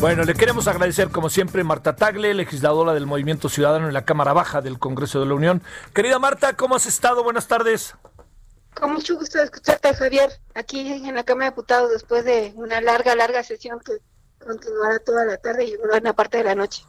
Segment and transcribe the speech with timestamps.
[0.00, 4.32] Bueno, le queremos agradecer como siempre Marta Tagle, legisladora del Movimiento Ciudadano en la Cámara
[4.32, 5.60] Baja del Congreso de la Unión.
[5.92, 7.24] Querida Marta, ¿cómo has estado?
[7.24, 7.96] Buenas tardes.
[8.74, 13.16] Con mucho gusto escucharte, Javier, aquí en la Cámara de Diputados después de una larga,
[13.16, 13.94] larga sesión que
[14.38, 16.84] continuará toda la tarde y buena parte de la noche.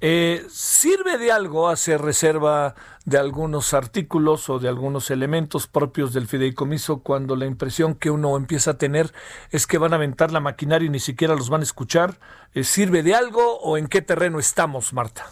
[0.00, 6.28] Eh, ¿Sirve de algo hacer reserva de algunos artículos o de algunos elementos propios del
[6.28, 9.12] fideicomiso cuando la impresión que uno empieza a tener
[9.50, 12.20] es que van a aventar la maquinaria y ni siquiera los van a escuchar?
[12.54, 15.26] Eh, ¿Sirve de algo o en qué terreno estamos, Marta?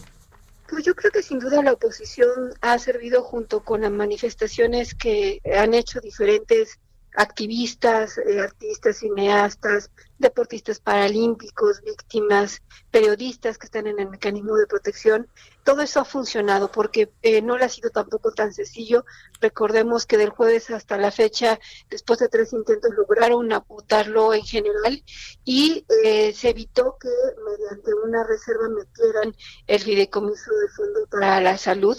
[0.69, 5.41] Pues yo creo que sin duda la oposición ha servido junto con las manifestaciones que
[5.57, 6.81] han hecho diferentes
[7.17, 15.29] activistas, eh, artistas, cineastas, deportistas paralímpicos, víctimas, periodistas que están en el mecanismo de protección.
[15.65, 19.05] Todo eso ha funcionado porque eh, no le ha sido tampoco tan sencillo.
[19.41, 21.59] Recordemos que del jueves hasta la fecha,
[21.91, 25.03] después de tres intentos, lograron apuntarlo en general
[25.45, 27.11] y eh, se evitó que
[27.45, 29.35] mediante una reserva metieran
[29.67, 31.97] el fideicomiso de fondo para la salud,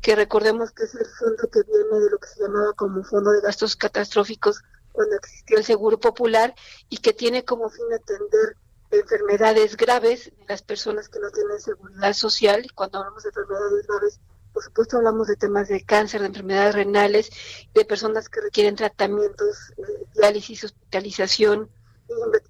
[0.00, 3.30] que recordemos que es el fondo que viene de lo que se llamaba como fondo
[3.32, 4.62] de gastos catastróficos
[5.00, 6.54] cuando existió el Seguro Popular
[6.90, 8.54] y que tiene como fin atender
[8.90, 12.66] enfermedades graves de las personas que no tienen seguridad social.
[12.66, 14.20] Y cuando hablamos de enfermedades graves,
[14.52, 17.30] por supuesto hablamos de temas de cáncer, de enfermedades renales,
[17.72, 21.70] de personas que requieren tratamientos, eh, diálisis, hospitalización,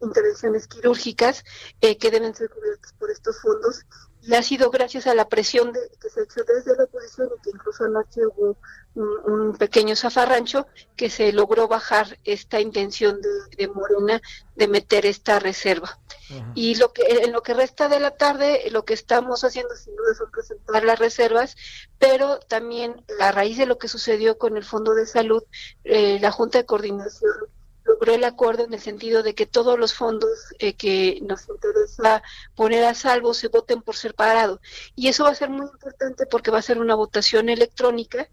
[0.01, 1.45] intervenciones quirúrgicas
[1.81, 3.87] eh, que deben ser cubiertas por estos fondos
[4.23, 7.31] y ha sido gracias a la presión de, que se ha hecho desde la oposición
[7.37, 8.57] y que incluso anoche hubo
[8.95, 10.67] un, pequeño zafarrancho
[10.97, 14.20] que se logró bajar esta intención de, Morena
[14.57, 15.98] de meter esta reserva.
[16.55, 19.97] Y lo que en lo que resta de la tarde, lo que estamos haciendo sin
[19.97, 21.57] duda son presentar las reservas,
[21.98, 25.42] pero también a raíz de lo que sucedió con el Fondo de Salud,
[25.83, 27.33] eh, la Junta de Coordinación
[28.00, 32.22] logró el acuerdo en el sentido de que todos los fondos eh, que nos interesa
[32.55, 34.61] poner a salvo se voten por separado.
[34.96, 38.27] Y eso va a ser muy importante porque va a ser una votación electrónica.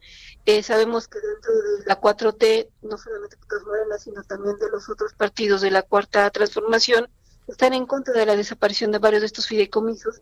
[0.46, 4.88] Eh, sabemos que dentro de la 4T, no solamente de Morena, sino también de los
[4.88, 7.10] otros partidos de la Cuarta Transformación,
[7.50, 10.22] están en contra de la desaparición de varios de estos fideicomisos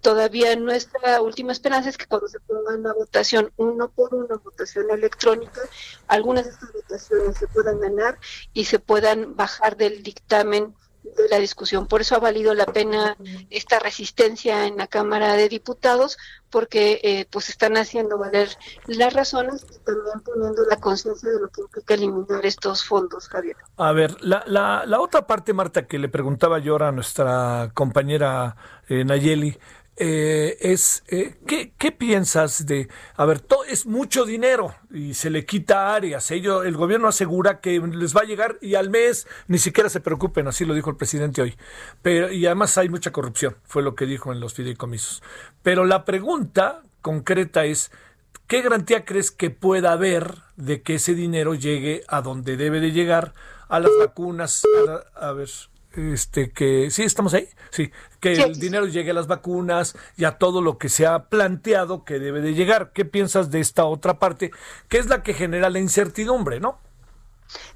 [0.00, 4.90] todavía nuestra última esperanza es que cuando se ponga una votación uno por uno, votación
[4.90, 5.60] electrónica,
[6.08, 8.18] algunas de estas votaciones se puedan ganar
[8.52, 10.74] y se puedan bajar del dictamen
[11.22, 11.86] de la discusión.
[11.86, 13.16] Por eso ha valido la pena
[13.50, 16.18] esta resistencia en la Cámara de Diputados,
[16.50, 18.48] porque eh, pues están haciendo valer
[18.86, 23.56] las razones y también poniendo la conciencia de lo que implica eliminar estos fondos, Javier.
[23.76, 27.70] A ver, la, la, la otra parte, Marta, que le preguntaba yo ahora a nuestra
[27.74, 28.56] compañera
[28.88, 29.58] eh, Nayeli,
[29.96, 35.46] eh, es eh, ¿qué, ¿qué, piensas de a ver es mucho dinero y se le
[35.46, 39.58] quita áreas ello el gobierno asegura que les va a llegar y al mes ni
[39.58, 41.56] siquiera se preocupen así lo dijo el presidente hoy.
[42.02, 45.22] Pero y además hay mucha corrupción fue lo que dijo en los fideicomisos.
[45.62, 47.92] Pero la pregunta concreta es
[48.48, 52.90] ¿qué garantía crees que pueda haber de que ese dinero llegue a donde debe de
[52.90, 53.32] llegar
[53.68, 54.62] a las vacunas
[55.14, 55.50] a ver
[55.96, 57.90] este que sí estamos ahí sí
[58.20, 62.04] que el dinero llegue a las vacunas y a todo lo que se ha planteado
[62.04, 62.92] que debe de llegar.
[62.92, 64.50] Qué piensas de esta otra parte
[64.88, 66.78] que es la que genera la incertidumbre no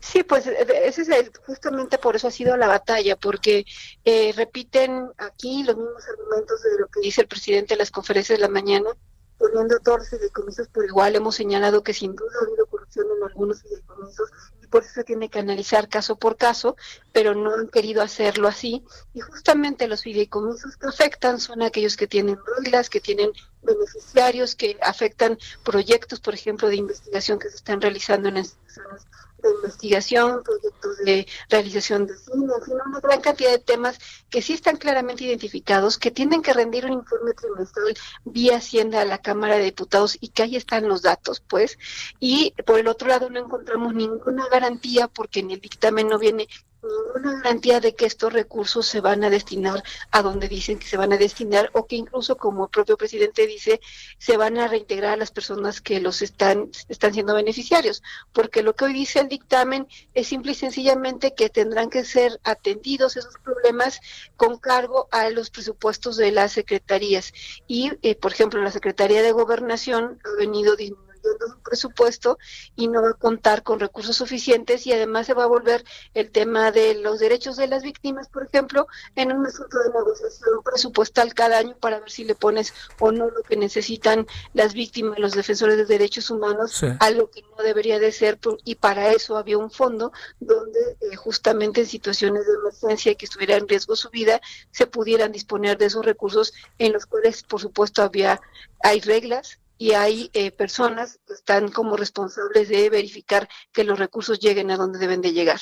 [0.00, 3.64] Sí, pues eh, ese es el, justamente por eso ha sido la batalla, porque
[4.04, 8.38] eh, repiten aquí los mismos argumentos de lo que dice el presidente en las conferencias
[8.38, 8.90] de la mañana,
[9.38, 11.16] poniendo todos los fideicomisos por igual.
[11.16, 14.30] Hemos señalado que sin duda ha habido corrupción en algunos fideicomisos
[14.70, 16.76] por eso tiene que analizar caso por caso,
[17.12, 18.84] pero no han querido hacerlo así.
[19.14, 23.32] Y justamente los fideicomisos que afectan son aquellos que tienen reglas, que tienen
[23.62, 29.06] beneficiarios, que afectan proyectos, por ejemplo, de investigación que se están realizando en instituciones
[29.42, 33.98] de investigación, proyectos de realización de cine, fin, una gran cantidad de temas
[34.30, 37.94] que sí están claramente identificados, que tienen que rendir un informe trimestral
[38.24, 41.78] vía Hacienda a la Cámara de Diputados y que ahí están los datos, pues.
[42.20, 46.48] Y por el otro lado no encontramos ninguna garantía porque en el dictamen no viene
[46.82, 50.96] ninguna garantía de que estos recursos se van a destinar a donde dicen que se
[50.96, 53.80] van a destinar o que incluso como el propio presidente dice
[54.18, 58.02] se van a reintegrar a las personas que los están están siendo beneficiarios.
[58.32, 62.40] Porque lo que hoy dice el dictamen es simple y sencillamente que tendrán que ser
[62.44, 64.00] atendidos esos problemas
[64.36, 67.32] con cargo a los presupuestos de las secretarías.
[67.66, 71.07] Y eh, por ejemplo la Secretaría de Gobernación ha venido disminuyendo
[71.46, 72.38] un presupuesto
[72.76, 75.84] y no va a contar con recursos suficientes y además se va a volver
[76.14, 80.62] el tema de los derechos de las víctimas, por ejemplo, en un asunto de negociación
[80.64, 85.18] presupuestal cada año para ver si le pones o no lo que necesitan las víctimas,
[85.18, 89.36] los defensores de derechos humanos, a lo que no debería de ser y para eso
[89.36, 94.10] había un fondo donde eh, justamente en situaciones de emergencia que estuviera en riesgo su
[94.10, 94.40] vida
[94.70, 98.40] se pudieran disponer de esos recursos en los cuales por supuesto había
[98.82, 104.40] hay reglas y hay eh, personas que están como responsables de verificar que los recursos
[104.40, 105.60] lleguen a donde deben de llegar.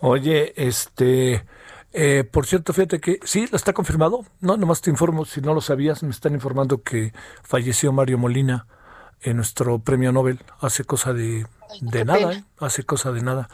[0.00, 1.46] Oye, este,
[1.92, 4.24] eh, por cierto, fíjate que sí, lo está confirmado.
[4.40, 7.12] No, nomás te informo, si no lo sabías, me están informando que
[7.42, 8.66] falleció Mario Molina,
[9.22, 11.46] en eh, nuestro premio Nobel, hace cosa de,
[11.80, 13.48] de nada, hace cosa de nada.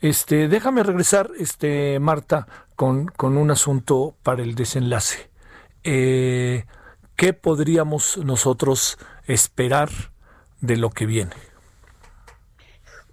[0.00, 2.46] Este, déjame regresar, este, Marta,
[2.76, 5.30] con, con un asunto para el desenlace.
[7.16, 9.88] ¿Qué podríamos nosotros esperar
[10.60, 11.34] de lo que viene?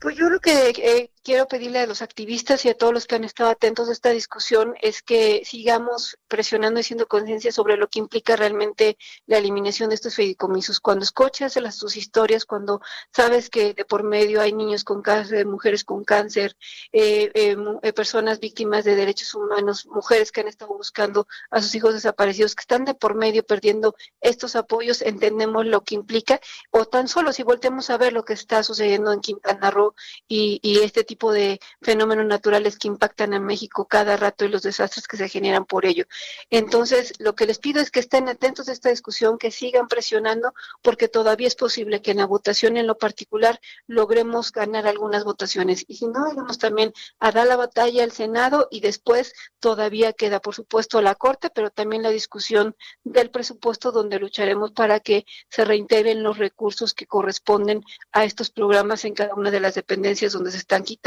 [0.02, 3.16] Pues yo creo que eh, quiero pedirle a los activistas y a todos los que
[3.16, 7.88] han estado atentos a esta discusión es que sigamos presionando y siendo conciencia sobre lo
[7.88, 10.82] que implica realmente la eliminación de estos fideicomisos.
[10.82, 12.82] Cuando escuchas las, sus historias, cuando
[13.16, 16.58] sabes que de por medio hay niños con cáncer, mujeres con cáncer,
[16.92, 21.74] eh, eh, eh, personas víctimas de derechos humanos, mujeres que han estado buscando a sus
[21.76, 26.42] hijos desaparecidos, que están de por medio perdiendo estos apoyos, entendemos lo que implica,
[26.72, 29.96] o tan solo si volteamos a ver lo que está sucediendo en Quintana Roo
[30.28, 34.48] y, y este tipo tipo de fenómenos naturales que impactan a México cada rato y
[34.48, 36.06] los desastres que se generan por ello.
[36.50, 40.56] Entonces, lo que les pido es que estén atentos a esta discusión, que sigan presionando,
[40.82, 45.86] porque todavía es posible que en la votación en lo particular logremos ganar algunas votaciones.
[45.88, 50.40] Y si no, vamos también a dar la batalla al Senado y después todavía queda,
[50.40, 55.64] por supuesto, la Corte, pero también la discusión del presupuesto donde lucharemos para que se
[55.64, 60.50] reintegren los recursos que corresponden a estos programas en cada una de las dependencias donde
[60.50, 61.03] se están quitando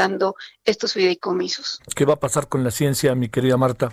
[0.64, 1.81] estos fideicomisos.
[1.94, 3.93] ¿Qué va a pasar con la ciencia, mi querida Marta?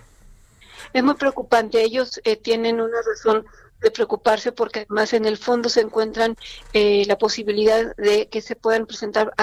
[0.91, 1.81] Es muy preocupante.
[1.81, 3.45] Ellos eh, tienen una razón
[3.83, 6.37] de preocuparse porque además en el fondo se encuentran
[6.71, 9.33] eh, la posibilidad de que se puedan presentar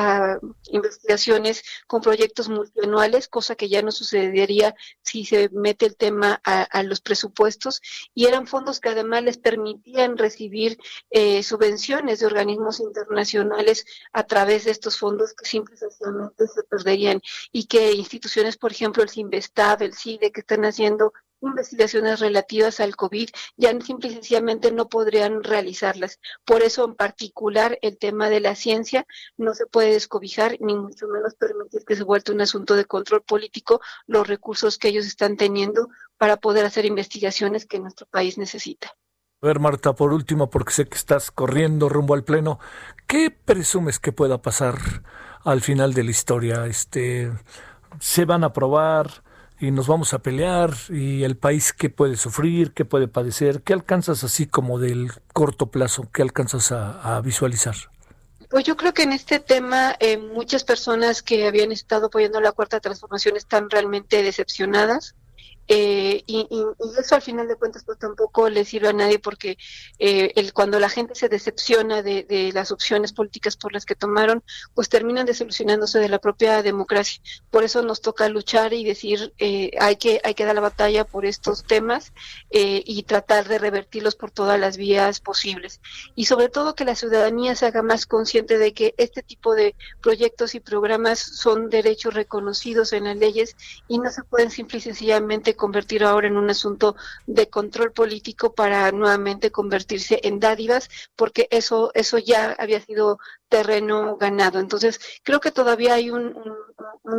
[0.70, 6.82] investigaciones con proyectos multianuales, cosa que ya no sucedería si se mete el tema a,
[6.82, 7.82] los presupuestos.
[8.14, 10.78] Y eran fondos que además les permitían recibir
[11.10, 17.20] eh, subvenciones de organismos internacionales a través de estos fondos que simple y se perderían.
[17.52, 22.96] Y que instituciones, por ejemplo, el CINVESTAB, el CIDE, que están haciendo investigaciones relativas al
[22.96, 26.20] COVID ya simple y sencillamente no podrían realizarlas.
[26.44, 29.06] Por eso, en particular, el tema de la ciencia
[29.36, 33.22] no se puede descobijar, ni mucho menos permitir que se vuelva un asunto de control
[33.22, 35.88] político los recursos que ellos están teniendo
[36.18, 38.94] para poder hacer investigaciones que nuestro país necesita.
[39.42, 42.58] A ver, Marta, por último, porque sé que estás corriendo rumbo al pleno,
[43.06, 44.76] ¿qué presumes que pueda pasar
[45.44, 46.66] al final de la historia?
[46.66, 47.32] Este,
[47.98, 49.22] ¿Se van a aprobar?
[49.60, 53.74] Y nos vamos a pelear y el país qué puede sufrir, qué puede padecer, qué
[53.74, 57.74] alcanzas así como del corto plazo, qué alcanzas a, visualizar.
[58.48, 62.52] Pues yo creo que en este tema eh, muchas personas que habían estado apoyando la
[62.52, 65.14] cuarta transformación están realmente decepcionadas.
[65.72, 66.48] Eh, y,
[66.98, 69.56] eso al final de cuentas pues tampoco le sirve a nadie porque
[70.00, 74.42] eh, el, cuando la gente se decepciona de, las opciones políticas por las que tomaron,
[74.74, 77.22] pues terminan desilusionándose de la propia democracia.
[77.52, 81.04] Por eso nos toca luchar y decir eh, hay que hay que dar la batalla
[81.04, 82.12] por estos temas
[82.50, 85.80] y tratar de revertirlos por todas las vías posibles.
[86.16, 89.76] Y sobre todo que la ciudadanía se haga más consciente de que este tipo de
[90.02, 94.80] proyectos y programas son derechos reconocidos en las leyes y no se pueden simple y
[94.80, 101.46] sencillamente convertir ahora en un asunto de control político para nuevamente convertirse en dádivas, porque
[101.50, 103.18] eso, eso ya había sido
[103.50, 104.60] terreno ganado.
[104.60, 106.34] Entonces, creo que todavía hay un,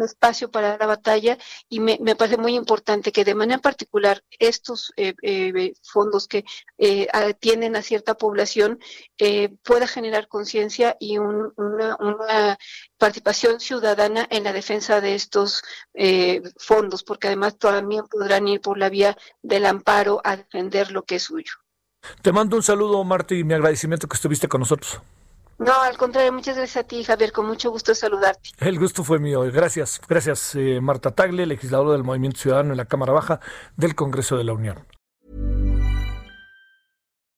[0.03, 1.38] espacio para la batalla
[1.69, 6.45] y me, parece muy importante que de manera particular estos eh, eh, fondos que
[6.77, 8.79] eh, atienden a cierta población
[9.17, 12.57] eh, pueda generar conciencia y una, una,
[12.98, 15.63] participación ciudadana en la defensa de estos
[16.57, 21.16] fondos, porque además también podrán ir por la vía del amparo a defender lo que
[21.16, 21.54] es suyo.
[22.22, 25.01] Te mando un saludo, Marta, y mi agradecimiento que estuviste con nosotros.
[25.58, 28.50] No, al contrario, muchas gracias a ti, Javier, con mucho gusto saludarte.
[28.60, 29.42] El gusto fue mío.
[29.51, 33.40] Gracias, gracias eh, Marta Tagle, legisladora del Movimiento Ciudadano en la Cámara Baja
[33.75, 34.86] del Congreso de la Unión.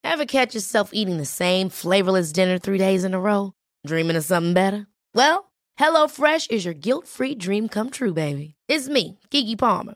[0.03, 3.53] Ever catch yourself eating the same flavorless dinner three days in a row?
[3.87, 4.87] Dreaming of something better?
[5.15, 5.45] Well,
[5.79, 8.55] HelloFresh is your guilt-free dream come true, baby.
[8.67, 9.95] It's me, Kiki Palmer.